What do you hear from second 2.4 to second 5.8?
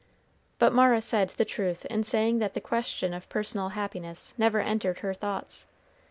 the question of personal happiness never entered her thoughts.